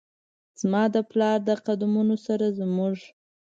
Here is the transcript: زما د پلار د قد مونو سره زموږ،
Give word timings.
زما 0.61 0.83
د 0.93 0.97
پلار 1.11 1.37
د 1.47 1.49
قد 1.65 1.81
مونو 1.93 2.15
سره 2.25 2.45
زموږ، 2.59 2.97